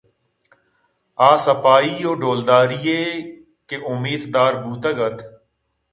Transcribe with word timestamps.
آ 1.27 1.29
صفائی 1.45 1.93
ءُ 2.09 2.19
ڈولداری 2.21 2.79
ئےءِکہ 2.85 3.75
اُمیت 3.89 4.23
دارگ 4.33 4.57
بوتگ 4.63 4.99
ات 5.05 5.17